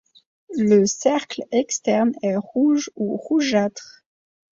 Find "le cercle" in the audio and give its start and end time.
0.57-1.43